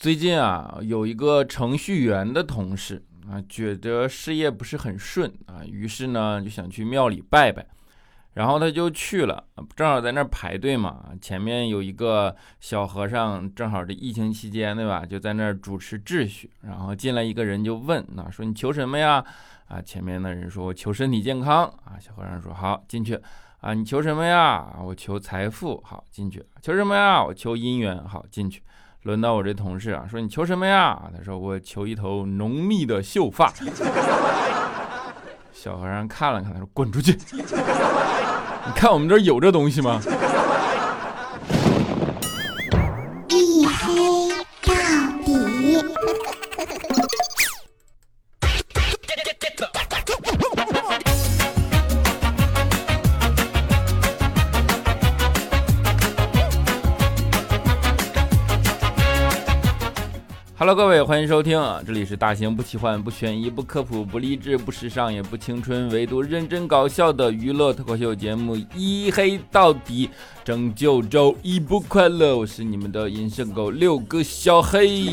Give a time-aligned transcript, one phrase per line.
[0.00, 7.66] 最近啊，有一个程序员的同事啊，觉得事业不是很顺啊，于是呢就想去庙里拜拜，
[8.32, 9.44] 然后他就去了，
[9.76, 19.22] 正好在那儿排队嘛，前面有一个小和尚，正好这疫情期间对吧，就在那儿主持秩序，然后进来一个人就问，那说你求什么呀？
[19.68, 23.20] 啊，前面的人说我求身体健康啊，小和尚说好进去
[23.60, 24.78] 啊，你求什么呀？
[24.82, 27.22] 我求财富，好进去，求什么呀？
[27.22, 28.62] 我求姻缘，好进去。
[29.02, 31.00] 轮到我这同事啊，说你求什么呀？
[31.16, 33.52] 他说我求一头浓密的秀发。
[35.52, 37.12] 小和尚看了看，他说滚出去！
[37.32, 40.00] 你看我们这有这东西吗？
[60.74, 70.06] 各位，欢迎收听啊，这里是大型不奇幻、不悬疑、不科普、不励志、不时尚也不青春，唯独认真搞笑的娱乐脱口秀节目《一黑到底》，
[70.44, 72.36] 拯救周一不快乐。
[72.36, 75.06] 我是你们的隐身狗六哥小黑。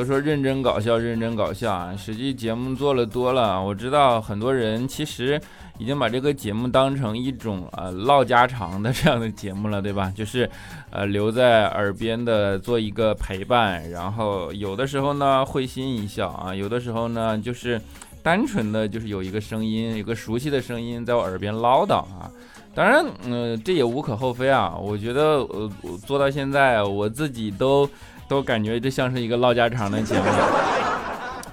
[0.00, 1.94] 都说认真搞笑，认真搞笑啊！
[1.94, 5.38] 实际节目做了多了，我知道很多人其实。
[5.78, 10.12] 已经把这个节目当成一种呃唠家常的这样的节目了，对吧？
[10.14, 10.46] 就是，
[10.90, 17.80] 呃留在耳边的做一个陪伴，然后有的时候呢会心一笑啊，有的时候呢就是
[18.22, 22.30] 单纯的就是有一个声音，有个熟悉的声音在我耳边唠叨啊。
[22.74, 24.76] 当然，嗯，这也无可厚非啊。
[24.78, 25.70] 我觉得呃
[26.06, 27.88] 做到现在，我自己都
[28.30, 30.24] 都感觉这像是一个唠家常的节目。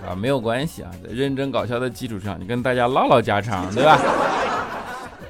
[0.08, 3.94] 啊，没有关系啊，在认真搞笑的基础上，你跟大家唠唠家常，对吧？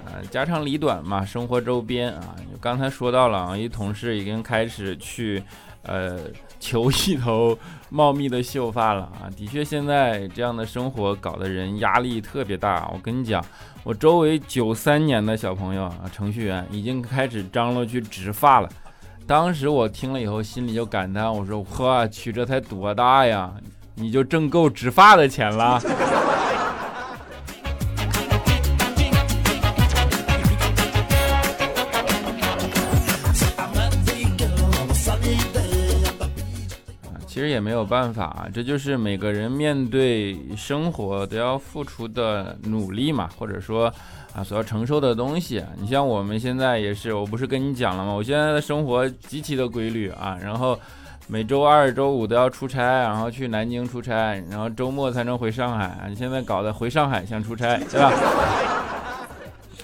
[0.06, 2.36] 啊，家长里短嘛，生活周边啊。
[2.60, 5.42] 刚才说到了啊，一同事已经开始去，
[5.84, 6.20] 呃，
[6.60, 7.58] 求一头
[7.90, 9.32] 茂密的秀发了啊。
[9.38, 12.88] 的确，现在这样的生活搞得人压力特别大。
[12.94, 13.42] 我跟你讲，
[13.86, 18.70] 我周围九三年的小朋友啊，程序员已经开始张罗去植发了。
[19.28, 23.52] 当时我听了以后，心里就感叹，我说我去，这才多大呀？
[23.96, 25.78] 你就挣够植发的钱了。
[37.58, 43.92] 也没有办法啊，这就是每个人面对生活都要付出的努力嘛，或者说
[44.34, 45.64] 啊所要承受的东西。
[45.82, 48.14] 你像我们现在也是，我不是跟你讲了吗？
[48.14, 50.80] 我现在的生活极其的规律啊，然后。
[51.30, 56.06] 每周二、周五都要出差，然后去南京出差，然后周末才能回上海。
[56.08, 58.14] 你现在搞得回上海像出差，对吧？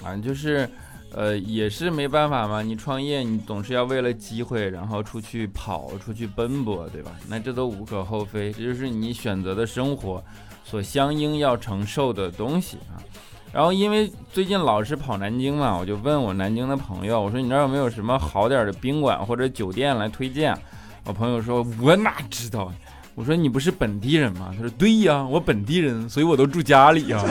[0.02, 0.66] 啊，就是，
[1.16, 2.60] 呃，也是没办法嘛。
[2.60, 7.12] 你创业，你总是要为了机会，然后出去跑，出去奔波，对吧？
[7.28, 10.22] 那这都无可厚非，这就是你选择的生活
[10.64, 12.98] 所相应要承受的东西啊。
[13.52, 20.56] 然后因为最近老是跑南京嘛，我就问我南京的朋友，我说你那儿有没有什么好点的宾馆或者酒店来推荐？
[21.04, 22.72] 我朋友说：“我哪知道？”
[23.14, 27.28] 我说：“你不是本地人吗？”他说：“对呀，我本地人，所以我都住家里呀。”啊，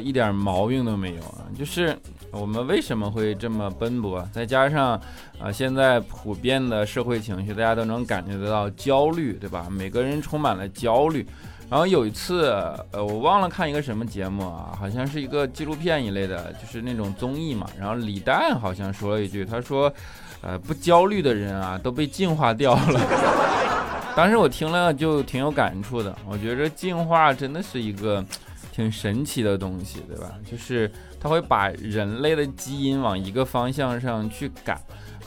[0.00, 1.44] 一点毛病都没有啊！
[1.58, 1.96] 就是
[2.30, 4.26] 我们为什么会这么奔波？
[4.32, 5.00] 再加上
[5.38, 9.68] 啊，现在普遍的社会情绪，大家都能感觉得到焦虑，对吧？
[9.70, 11.26] 每个人充满了焦虑。
[11.68, 12.50] 然后有一次，
[12.90, 17.64] 呃，我忘了看一个什么节目啊，好像是一个纪录片一类的，就是那种综艺嘛。
[17.78, 19.92] 然后李诞好像说了一句，他说，
[20.40, 23.00] 呃，不焦虑的人啊，都被进化掉了。
[24.16, 28.24] 当时我听了就挺有感触的，我觉得进化真的是一个
[28.80, 30.32] 挺神奇的东西，对吧？
[30.50, 34.80] 就是它会把人类的基因往一个方向上去改。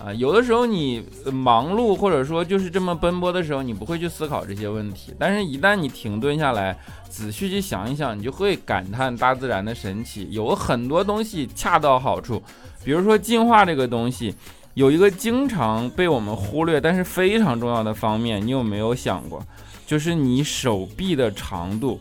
[0.03, 5.13] 啊，有的时候你忙碌或者说就是这么奔波的时候，你不会去思考这些问题。
[5.19, 6.75] 但是，一旦你停顿下来，
[7.07, 10.27] 仔细去想一想，你就会感叹大自然的神奇。
[10.31, 12.41] 有很多东西恰到好处，
[12.83, 14.35] 比如说进化这个东西，
[14.73, 19.41] 有一个经常被我们忽略但是非常重要的方面，你有没有想过？
[19.85, 21.99] 就是你手臂的长度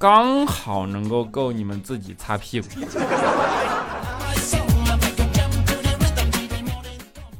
[0.00, 2.68] 刚好能够够你们自己擦屁股。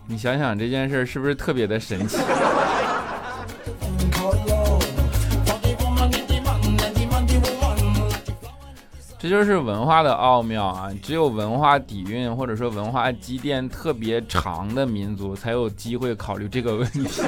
[0.06, 2.18] 你想想这件事是不是特别的神奇？
[9.18, 10.90] 这就是文化的奥妙啊！
[11.02, 17.22] 只有文化底蕴或者说文化积淀特别长的民族，才有机会考虑这个问题。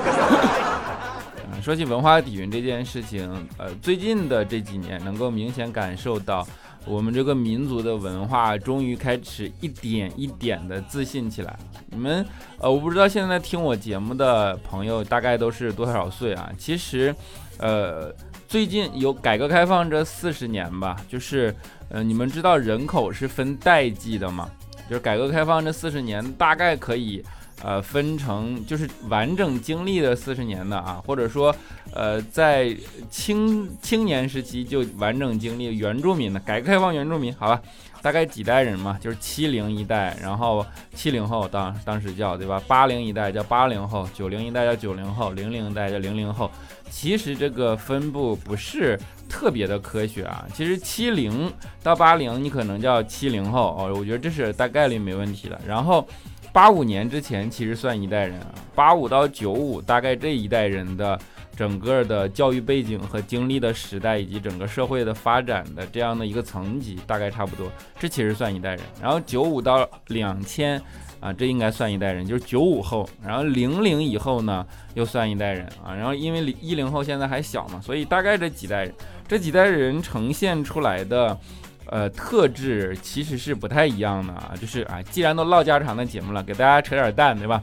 [1.63, 6.47] 说起文化底蕴这件事情，呃，最近的这几年能够明显感受到。
[6.85, 11.57] 我们这个民族的文化终于开始一点一点的自信起来。
[11.87, 12.27] 你们，
[12.59, 16.51] 呃，我不知道现在听我节目的朋友大概都是多少岁啊？
[16.59, 17.15] 其实，
[17.59, 18.13] 呃，
[18.49, 21.55] 最近有改革开放这四十年吧，就是，
[21.89, 24.51] 呃，你们知道人口是分代际的吗？
[24.91, 27.25] 就是改革开放这四十年，大概可以。
[27.65, 31.55] 呃，分成就是完整经历的四十年的啊，或者说，
[31.95, 32.77] 呃，在
[33.09, 37.63] 青青年时期就完整经历原住民的改革开放原住民，好吧，
[38.03, 42.61] 大概几代人嘛，就是七零一代，然后七零后当当时叫对吧？
[42.67, 46.51] 八零一代叫八零后，九零一代叫九零后，零零代叫零零后。
[46.91, 48.99] 其实这个分布不是
[49.29, 51.51] 特别的科学啊，其实七零
[51.81, 55.61] 到八零你可能叫七零后哦，我觉得这是大概率没问题的。
[55.65, 56.05] 然后。
[56.53, 61.19] 八五年之前其实算一代人啊，八五到九五大概这一代人的
[61.57, 68.81] 整个的教育背景和经历的时代以及整个社会的发展的这样的一个层级大概差不多，这其实算一代人。
[69.01, 70.79] 然后九五到两千
[71.21, 73.09] 啊，这应该算一代人，就是九五后。
[73.25, 75.95] 然后零零以后呢，又算一代人啊。
[75.95, 78.95] 然后因为零一零后现在还小嘛，所以大概这几代人，
[79.27, 81.39] 这几代人呈现出来的。
[81.87, 87.63] 呃，特质其实是不太一样的啊，就是啊，既然都唠家常的节目了，给大家扯点蛋，对吧？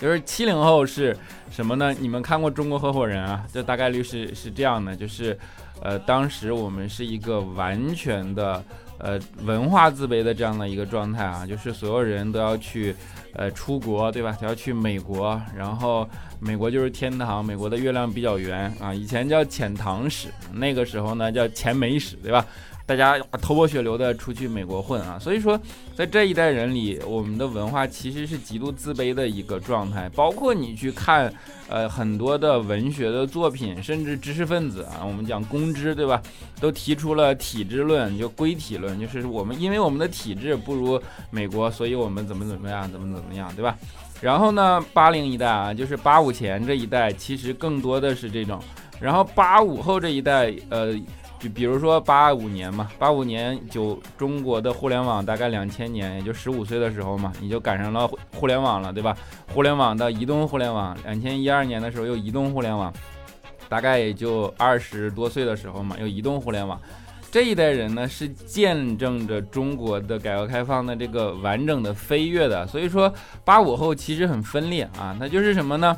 [0.00, 1.16] 就是七零后是
[1.50, 1.92] 什么呢？
[1.92, 3.44] 你们看过《中国合伙人》啊？
[3.52, 5.36] 这大概率是是这样的，就是，
[5.82, 8.62] 呃，当时我们是一个完全的
[8.98, 12.94] 呃文化自卑的这样的一个状态啊，就是所有人都要去
[13.34, 14.36] 呃出国，对吧？
[14.40, 16.08] 都要去美国，然后
[16.38, 22.46] 美国就是天堂，美国的月亮比较圆啊，以前叫遣唐使，那个时候呢叫前美使，对吧？
[22.88, 25.60] 大家头破血流的出去美国混啊，所以说
[25.94, 30.08] 在这一代人里，我们的文化其实是极度自卑的一个状态。
[30.14, 31.30] 包括你去看，
[31.68, 36.22] 呃，很多的文学的作品，甚至知识分子啊，我们讲公知，对吧？
[36.62, 40.98] 都提出了体制论，就归体论，就是我们因为我们的体制不如
[41.30, 43.76] 美国，所以我们怎么怎么样，怎么怎么样，对吧？
[44.22, 48.58] 然后呢，八零一代啊，就是八五前这一代，其实更多的是这种，
[48.98, 50.98] 然后八五后这一代，呃。
[51.38, 59.16] 就比如说八五年嘛，八五年就中国的互联网大概两千年，也就十五岁的时候嘛，你就赶上了互联网了，对吧？
[59.54, 62.92] 互联网到移动互联网，两千一二年的时候又移动互联网，
[63.68, 66.80] 大概也就二十多岁的时候嘛，又移动互联网。
[67.30, 72.66] 这一代人呢，是见证着中国的改革开放的这个完整的飞跃的。
[72.66, 73.12] 所以说，
[73.44, 75.94] 八五后其实很分裂啊，那就是什么呢？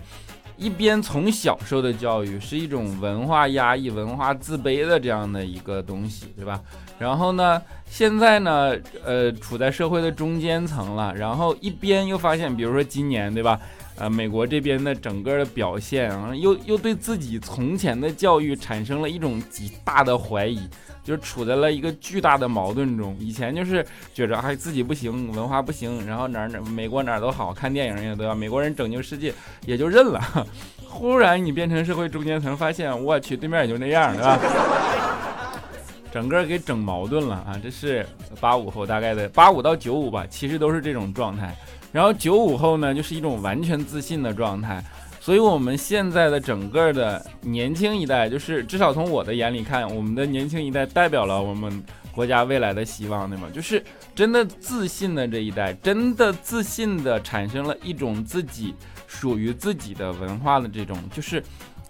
[0.60, 6.60] 一边从小受的教育是一种文化压抑、文化自卑的这样的一个东西，对吧？
[6.98, 11.14] 然后呢，现在呢，呃，处在社会的中间层了。
[11.14, 13.58] 然后一边又发现，比如说今年，对吧？
[14.00, 20.60] 呃，美国这边的整个的表现啊，又又对自己从前的教育产生了一种极大的怀疑。
[21.02, 23.16] 就是处在了一个巨大的矛盾中。
[23.18, 29.32] 以前就是觉着还自己不行，文化不行，然后哪儿哪美国哪儿都好看电影也都美国人拯救世界，
[29.64, 30.20] 也就认了。
[30.86, 34.38] 忽然你变成社会中间层，发现我去对面也就那样，对吧？
[36.12, 37.58] 整个给整矛盾了啊！
[37.62, 38.06] 这是
[38.38, 41.56] 八五后大概的八五到九五吧，其实都是这种状态。
[41.92, 44.82] 然后九五后呢，就是一种完全自信的状态。
[45.22, 53.46] 所以，我们现在的整个的年轻一代，就是至少从我的眼里看，我们的年轻一代代表了我们国家未来的希望，对吗？
[53.52, 53.84] 就是
[54.14, 58.74] 真的自信的这一代，真的自信的产生了一种自己
[59.06, 61.42] 属于自己的文化的这种，就是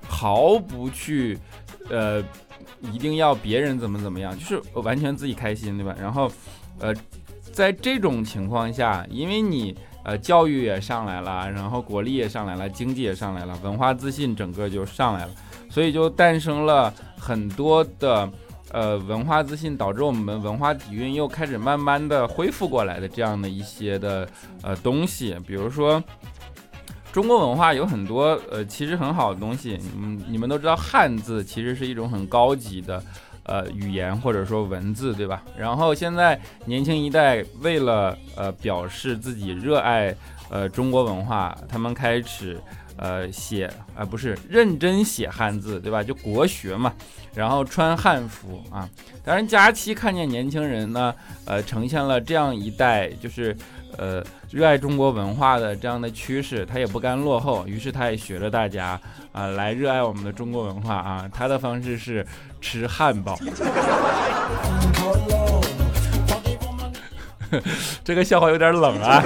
[0.08, 1.38] 毫不去，
[1.88, 2.20] 呃，
[2.92, 5.94] 一定要别人怎么怎么样，就是完全自己开心，对吧？
[6.00, 6.28] 然后，
[6.80, 6.92] 呃，
[7.52, 9.76] 在这种情况下，因为你。
[10.02, 15.30] 呃，教育也上来了，然后国力也上来了，经济也上来了，文化自信整个就上来了，
[15.68, 18.28] 所以就诞生了很多的
[18.72, 24.26] 呃文化自信，导致我们文化底蕴又开始慢慢的恢复过来的这样的一些的
[24.62, 26.02] 呃东西，比如说
[27.12, 33.02] 中国文化有很多呃其实很好的东西，嗯，你们都知道汉字其实是一种很高级的。
[33.50, 35.42] 呃，语言或者说文字，对吧？
[35.58, 40.14] 然后现在年轻一代为了呃表示自己热爱
[40.50, 42.60] 呃中国文化，他们开始
[43.00, 46.04] 呃写啊不是认真写汉字，对吧？
[46.04, 46.92] 就国学嘛，
[47.34, 48.86] 然后穿汉服啊。
[49.24, 51.14] 当然，佳期看见年轻人呢，
[51.46, 53.56] 呃，呈现了这样一代就是
[53.96, 59.00] 呃热爱中国文化的这样的趋势，他也不甘落后，于是他也学着大家
[59.32, 61.26] 啊来热爱我们的中国文化啊。
[61.32, 62.26] 他的方式是。
[62.62, 63.38] 吃汉堡，
[68.04, 69.24] 这个笑话有点冷啊！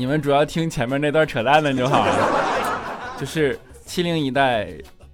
[0.00, 3.16] 你们主要听前面那段扯淡的就好了。
[3.20, 4.66] 就是七零一代，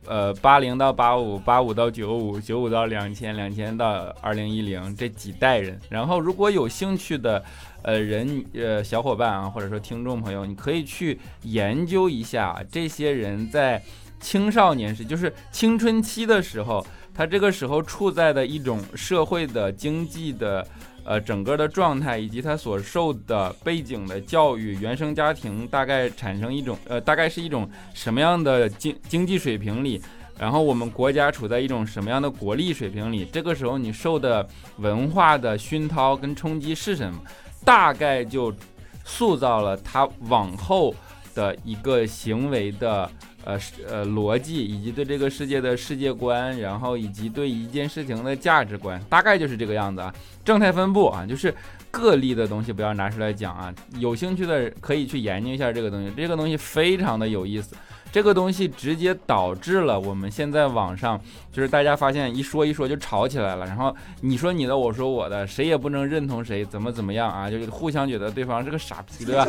[0.07, 5.77] 呃，八零到八五，八五到九五，九五到两千，两千到二零一零这几代人。
[5.89, 7.43] 然后如果有兴趣的，
[7.83, 13.83] 呃，人呃小伙伴啊，或者说听众朋友，你可以去研究一下这些人在
[14.21, 20.65] 青少年时，就是青春期的时候，他这个时候处在的一种社会的经济的。
[21.07, 30.03] 呃，整个的状态以及他所受的背景的教育，原生家庭大概产生一种呃，大概是一种什么样的经经济水平里，
[30.37, 34.45] 然后我们国家处在一种什么样的国力水平里，这个时候你受的
[34.79, 37.21] 文化的熏陶跟冲击是什么，
[37.65, 38.53] 大概就
[39.05, 40.93] 塑造了他往后
[41.37, 43.09] 的一个行为的。
[43.47, 43.57] 呃，
[43.89, 50.13] 呃，逻辑以及对这个世界的世界观，然后以及对一件事情的价值观，大概就是这个样子啊。
[50.45, 51.55] 正态分布啊，就是
[51.93, 53.73] 个例的东西不要拿出来讲啊。
[53.99, 57.77] 有兴趣的可以去研究一下这个东西，这个东西非常的有意思。
[58.13, 61.21] 这个东西直接导致了我们现在网上
[61.53, 67.49] 就是大家发现一说一说就吵起来了，然后你说你的，我说我的，谁也不能认同谁，怎么怎么样啊？
[67.51, 69.47] 就是互相觉得对方是个傻逼，对吧？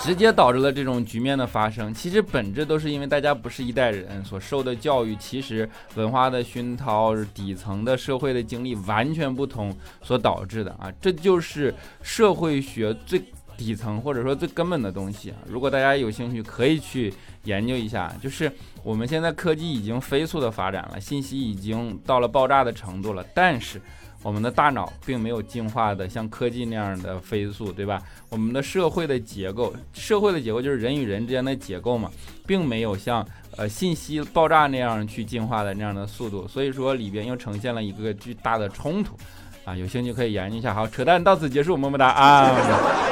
[0.00, 1.92] 直接导致了这种局面的发生。
[1.94, 10.90] 其实本质都是因为大家不是一代人所受的教育，其实文化的熏陶、底层的社会的经历完全不同所导致的啊！
[11.00, 11.72] 这就是
[12.02, 13.22] 社会学最
[13.56, 15.36] 底层或者说最根本的东西啊！
[15.46, 17.12] 如果大家有兴趣，可以去。
[17.44, 18.50] 研究一下，就是
[18.82, 23.80] 我们现在科技已经飞速的发展了，信息已经到了爆炸的程度了，但是
[24.22, 28.00] 我们的大脑并没有进化的像科技那样的飞速，对吧？
[28.28, 32.08] 我们的社会的结构，社会的结构就是人与人之间的结构嘛，
[32.46, 39.16] 并没有像呃信息爆炸那样去进化的那样的速度，所以说里边又呈现了一个巨大的冲突
[39.64, 39.74] 啊！
[39.76, 40.72] 有兴趣可以研究一下。
[40.72, 43.11] 好，扯淡到此结束，么么哒啊！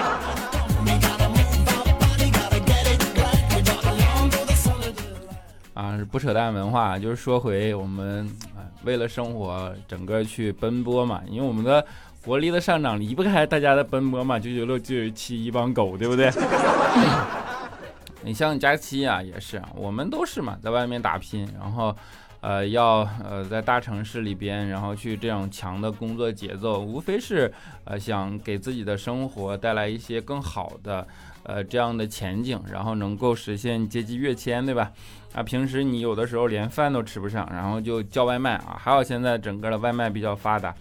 [6.05, 8.29] 不扯淡文化，就是说回我们
[8.85, 11.85] 为了生活整个去奔波嘛，因为我们的
[12.25, 16.31] 国力的上涨离不开大家的奔波嘛，九九六九九七一帮狗，对不对？
[18.23, 21.97] 你像佳期啊，也是，我们都是嘛，在外面打拼，然后
[22.41, 27.53] 呃要呃在大城市里边，然后去这种强的工作节奏，无非是
[27.85, 31.07] 呃想给自己的生活带来一些更好的。
[31.43, 34.93] 呃，这样的前景，然后能够实现阶级跃迁，对吧？
[35.33, 38.77] 啊，平时你有的时候连饭都吃不上，然后就叫外卖啊。
[38.79, 40.73] 还有现在整个的外卖比较发达，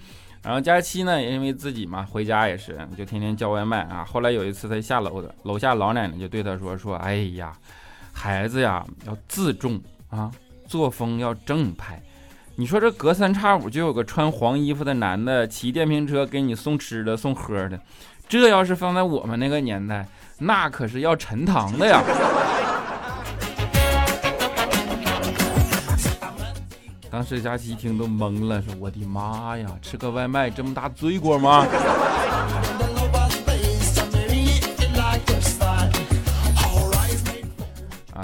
[0.44, 4.04] 然后假期呢，也因为自己嘛，回家也是就天天叫外卖啊。
[4.04, 7.54] 后来有一次他下楼的，楼下老奶奶就对他说说，哎呀，
[8.12, 10.30] 孩子呀要自重啊，
[10.70, 12.02] 作风要正派。
[12.56, 17.80] 你说这隔三差五就有个穿黄衣服的男的骑电瓶车给你送吃的送喝的，
[18.28, 20.08] 这要是放在我们那个年代。
[20.38, 22.04] 那可是要沉塘的呀！
[27.10, 31.66] 当时佳琪一听都懵了，说：“我的妈呀，吃个外卖这么大罪过吗？”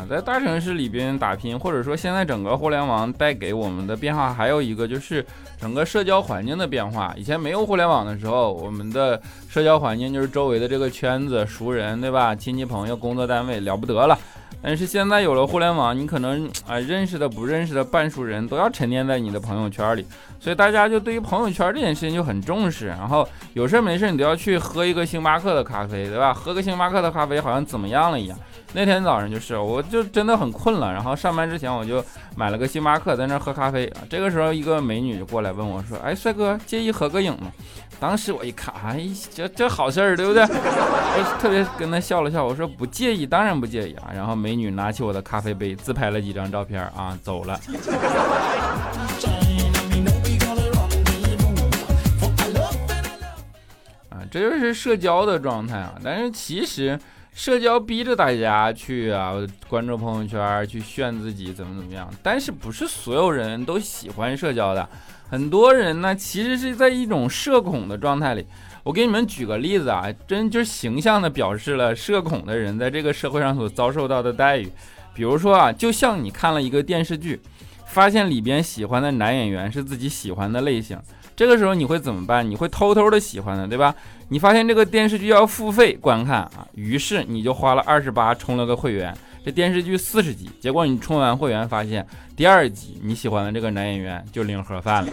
[0.07, 5.25] 在大城市里边打拼，或者说现在整个互联网带给我们的变化，还有一个就是
[5.59, 7.13] 整个社交环境的变化。
[7.17, 12.35] 以前没有互联网的时候，我们的社交环境就是周围的这个圈子、熟人，对吧？
[12.35, 14.17] 亲戚朋友、工作单位了不得了。
[14.62, 20.03] 但是现在有了互联网，你可能啊认识的、不认识的半熟人都要沉淀在你的朋友圈里，
[20.46, 22.86] 所以大家就对于朋友圈这件事情就很重视。
[22.86, 26.32] 然后有事没事你都要去喝一个星巴克的咖啡，对吧？
[26.32, 28.38] 喝个星巴克的咖啡好像怎么样了一样。
[28.74, 34.02] 那天早上就是，我就真的很困了，然后上班之前我就买了个星巴克，在那喝咖啡啊。
[34.08, 37.52] 这个时候一个美女就过来问我说：“哎，帅哥，介意合个影吗？”
[38.00, 40.44] 当时我一看，哎，这这好事儿，对不对？
[40.46, 44.12] 我特别跟她笑了笑，我说不介意，当然不介意啊。
[44.14, 47.60] 然后美女拿起我的咖啡杯，自拍了几张照片啊，走了。
[54.39, 55.96] 这就是社交的状态啊。
[56.04, 57.00] 但是其实。
[57.38, 59.34] 社交逼着大家去啊，
[59.68, 62.10] 关注朋友圈，去炫自己怎么怎么样。
[62.24, 64.88] 但是不是所有人都喜欢社交的，
[65.30, 68.48] 很多人呢其实是在一种社恐的状态里。
[68.84, 74.72] 我给你们举个例子啊，真就形象的表示了社恐的人在这个社会上所遭受到的待遇。
[75.13, 77.42] 比如说啊，就像你看了一个电视剧，
[77.86, 81.00] 发现里边喜欢的男演员是自己喜欢的类型。
[81.36, 82.50] 这个时候你会怎么办？
[82.50, 83.94] 你会偷偷的喜欢的，对吧？
[84.30, 89.15] 你发现这个电视剧要付费观看啊，于是你就花了二十八充了个会员。
[89.44, 95.12] 这电视剧四十集，结果你充完会员发现第二集你喜欢的这个男演员就领盒饭了。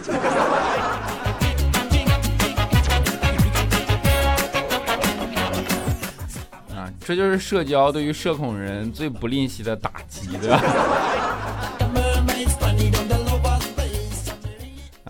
[6.73, 10.59] 啊，这就是社交对于社恐人最不吝惜的打击，对吧？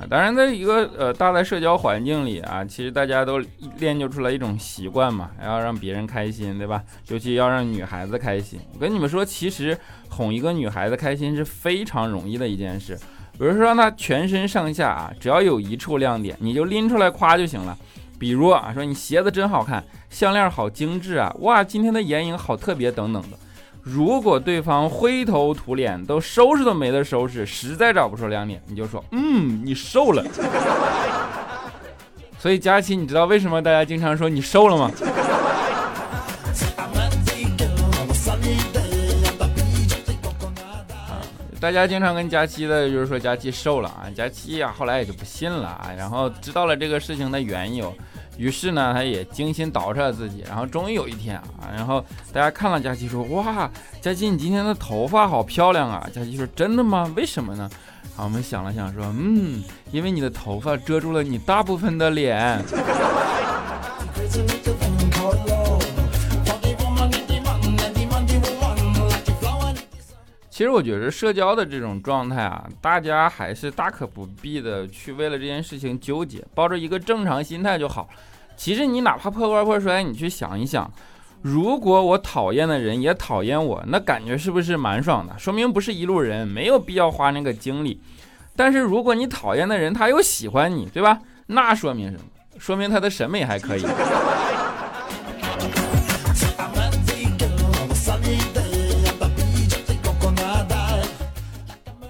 [0.10, 3.39] 当然，在一个呃大的社交环境里啊，其实大家都
[3.77, 6.83] 练就出来一种习惯嘛，要让别人开心，对吧？
[7.07, 8.60] 尤其要让女孩子开心。
[8.74, 9.77] 我跟你们说，其实
[10.10, 12.98] 哄一个女孩子开心是非常容易的一件事。
[13.38, 17.77] 比如说，让她全身上下啊，只要有一处亮点，你就拎出来夸就行了。
[18.19, 23.38] 比如啊，说你鞋子真好看，项链好精致啊，哇，今天的眼影好特别等等的。
[23.83, 30.23] 如果对方灰头土脸，都收拾都没得收拾，实在找不出亮点，你就说，嗯，你瘦了。
[32.39, 34.89] 所以佳琪，你知道为什么大家经常说你瘦了吗？
[41.63, 47.96] 大家经常跟佳期的，就是说佳期瘦了啊，佳期呀，后来也就不信了啊，然后知道了这个事情的缘由，
[48.38, 52.03] 于是呢，他也精心捯饬了自己，然后终于有一天啊，然后
[52.34, 57.10] 大家看了佳期说，哇，佳期你今天的头发好漂亮啊，佳期说真的吗？
[57.15, 57.70] 为什么呢？
[58.13, 62.62] 好，我们想了想说，嗯，因为你的头发遮住了你大部分的脸。
[70.53, 78.07] 其实我觉得社交的这种状态啊，大家还是大可不必的去为了这件事情纠结，抱着一个正常心态就好。
[78.55, 80.88] 其实你哪怕破罐破摔，你去想一想，
[81.41, 85.33] 如果我讨厌的人也讨厌我，那感觉是不是蛮爽的？
[85.39, 88.00] 说明不是一路人，没有必要花那个精力。
[88.55, 91.19] 但是如果你讨厌的人他又喜欢你，对吧？
[91.48, 92.24] 那说明什么？
[92.60, 93.83] 说明他的审美还可以。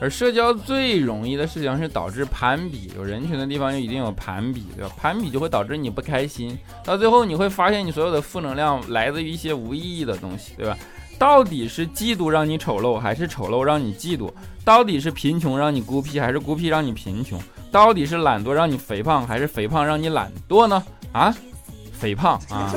[0.03, 4.93] 而社交最容易的事情是导致攀比，有人群的地方就一定有攀比，对吧？
[4.98, 10.77] 攀比就会导致你不开心，到最后你会发现你所有的负能量来自于一些无意义的东西，对吧？
[11.17, 14.29] 到底是嫉妒让你丑陋，还是丑陋让你嫉妒？
[14.65, 17.39] 到底是贫穷让你孤僻，还是孤僻让你贫穷？
[17.72, 20.84] 到底是懒惰让你肥胖，还是肥胖让你懒惰呢？
[21.13, 21.34] 啊，
[21.93, 22.73] 肥胖啊！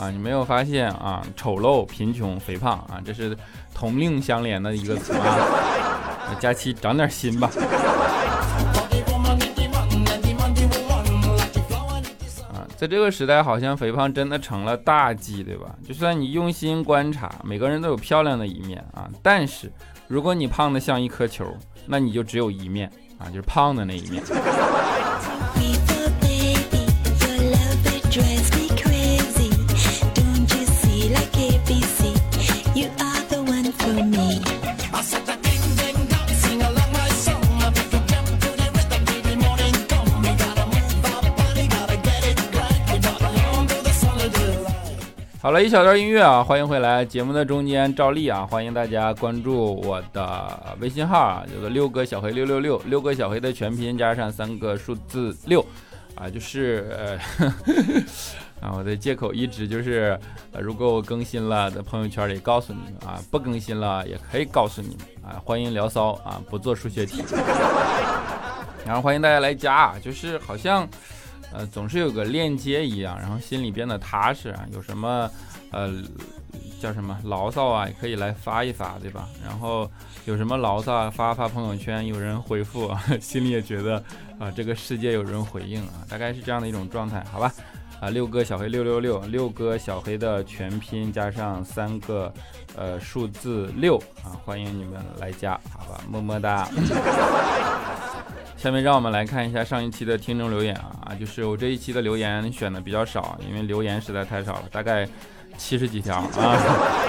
[0.00, 1.22] 啊，你没有发现啊？
[1.36, 3.36] 丑陋、贫穷、肥胖啊，这是
[3.74, 6.34] 同命相连的一个词啊！
[6.40, 7.50] 佳期长点心吧。
[12.48, 15.66] 啊，在这个时代，好像肥胖真的成了大忌，对吧？
[15.86, 19.70] 就算你用心观察，每个人都有漂亮的一面啊，但是
[20.08, 21.44] 如果你胖的像一颗球，
[21.84, 24.22] 那你就只有一面啊，就是胖的那一面。
[45.42, 47.02] 好了一小段音乐啊，欢迎回来。
[47.02, 55.64] 节目的中间，照例啊，欢迎大家关注我的微信号啊，叫做六个小黑六六六，六个小黑的全拼加上三个数字六
[56.14, 57.48] 啊，就是呃
[58.60, 60.20] 啊，我的借口一直就是，
[60.58, 67.24] 如果我更新了，在朋友圈里告诉你们啊，不更新了也可以告诉你们啊，欢迎聊骚啊，不做数学题，
[68.84, 70.86] 然后欢迎大家来加，就是好像。
[71.52, 74.64] 呃，总是有个链接一样，然后心里变得踏实啊。
[74.72, 75.30] 有什么，
[75.70, 75.92] 呃，
[76.80, 79.28] 叫什么牢骚啊，也可以来发一发，对吧？
[79.44, 79.90] 然后
[80.26, 84.02] 有什么牢骚啊发发朋友圈，有人回复， 心里也觉得
[84.38, 87.52] 啊，这个世界有人回应啊，大概是这样的一种状态，好吧？
[88.00, 92.32] 啊，六哥小黑六六六，六哥小黑的全拼加上三个
[92.74, 96.00] 呃数字六啊，欢迎你们来加，好吧？
[96.08, 96.66] 么么哒。
[98.60, 105.08] 下面让我们来看一下上一期的听众留言啊，就是我这一期的留言选的比较少，因为留言实在太少了，大概
[105.56, 106.58] 七十几条啊，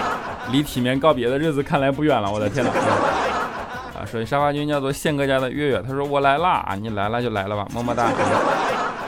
[0.50, 2.70] 离体面告别的日子看来不远了，我的天哪！
[2.70, 8.10] 啊，说沙发君叫做宪哥家的月月，他说我来啦，你来了就来了吧，么么哒。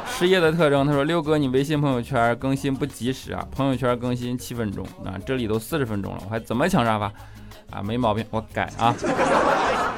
[0.06, 7.06] 失业的特征，他说六哥你微信朋友圈更新不及时啊，朋友圈更新七分钟啊，这里都四十分钟了，我还怎么抢沙发
[7.70, 7.82] 啊？
[7.82, 8.94] 没毛病，我改啊。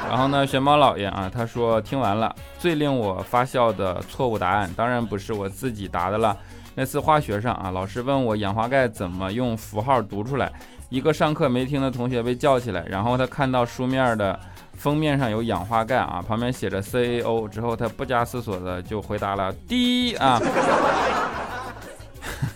[0.08, 6.36] 然后呢，玄猫老爷啊，他说听完了，最令我发笑的错误答案，当然不是我自己答的了。
[6.74, 10.52] 那次化学上啊，老师问我氧化钙怎么用符号读出来，
[10.88, 14.38] 一个上课没听的同学被叫起来，然后他看到书面的
[14.74, 20.40] 封面上有氧化钙啊，旁边写着 CaO，之后他不加思索的就回答了 D 啊。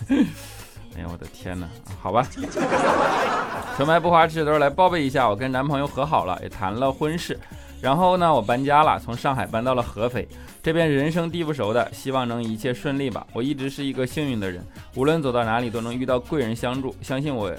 [0.07, 1.67] 哎呀，我的天哪，
[2.01, 2.25] 好吧。
[3.75, 7.39] 纯白不花痴都是来报备一下，我跟男朋友和好了，也谈了婚事。
[7.81, 10.27] 然后呢，我搬家了，从上海搬到了合肥，
[10.61, 13.25] 这边人生地不熟的，希望能一切顺利吧。
[13.33, 17.51] 我一直是一个幸运的人，无论走到哪里都能遇到贵人相助，相信我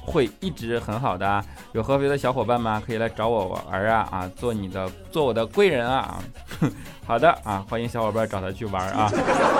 [0.00, 1.44] 会一直很好的。
[1.72, 2.82] 有合肥的小伙伴吗？
[2.86, 6.18] 可以来找我玩啊啊，做你的做我的贵人啊。
[7.04, 9.12] 好的啊，欢迎小伙伴找他去玩啊。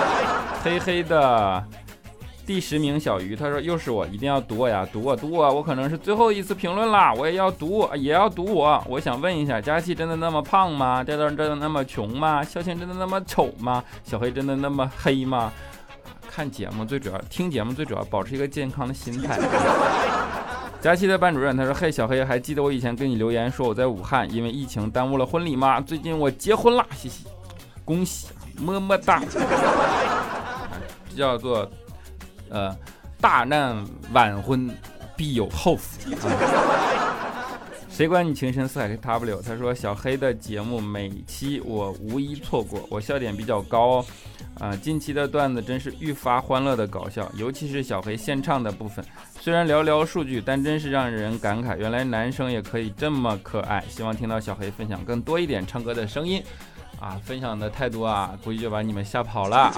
[0.63, 1.63] 黑黑的。
[2.49, 8.83] 第十名小鱼，他说又是我，一定要读我呀，读我读我，我可能是最后一次评论啦，我也要读，也要读我。
[8.87, 11.03] 我想问一下，佳琪真的那么胖吗？
[11.03, 12.43] 这段真的那么穷吗？
[12.43, 13.83] 肖倩真的那么丑吗？
[14.03, 15.53] 小黑真的那么黑吗？
[16.27, 19.39] 看节目最主要，听节目最主要，保持一个健康的心态。
[20.81, 25.79] 佳期的班主任他说，嘿，小黑还记得我以前给你留言说我在武汉因为疫情耽误了婚礼吗？
[25.79, 27.25] 最近我结婚啦，嘻嘻，
[27.85, 29.21] 恭喜，么么哒。
[31.15, 31.69] 叫做。
[32.49, 32.75] 呃，
[33.21, 34.69] 大难晚婚
[35.15, 36.11] 必有后福。
[36.15, 36.75] 啊
[37.89, 44.05] 谁管你情深似海？W 他说小黑的节目每期我无一错过，我笑点比较高。
[44.57, 49.03] 啊，近期的段子真是愈发欢乐的搞笑，尤其是小黑献唱的部分，
[49.41, 53.83] 虽然寥寥数句，但真是让人感慨，原来男生也可以这么可爱。
[53.89, 56.41] 希望听到小黑分享更多一点唱歌的声音。
[56.99, 59.71] 啊，分享的太多啊，估计就把你们吓跑了啊！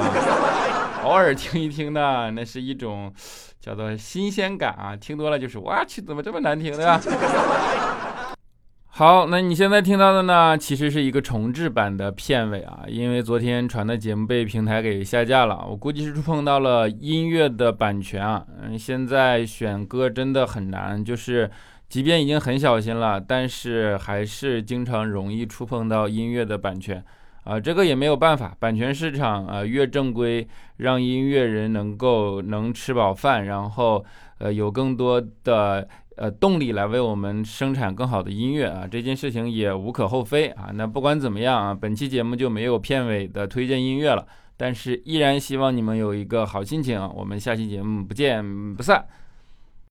[1.03, 3.13] 偶尔听一听呢，那是一种
[3.59, 4.95] 叫做新鲜感啊。
[4.95, 6.99] 听多了就是，我去，怎么这么难听的？
[8.89, 18.43] 好，那你现在听到的呢，其实是一个重制版的片尾啊，因为昨天传的节目被平台给下架了，我估计是碰到了音乐的版权啊。
[18.61, 21.49] 嗯，现在选歌真的很难，就是。
[21.91, 27.03] 即便已经很小心了，但是还是经常容易触碰到音乐的版权，
[27.43, 28.55] 啊，这个也没有办法。
[28.57, 34.05] 版权市场啊越正规，让音乐人能够能吃饱饭，然后
[34.37, 40.71] 呃有更多的呃动力来为我们生产更好的音乐啊，这件事情也无可厚非啊。
[40.73, 44.25] 那不管怎么样啊，本期节目就没有片尾的推荐音乐了，
[44.55, 47.05] 但是依然希望你们有一个好心情。
[47.13, 49.05] 我们下期节目不见不散。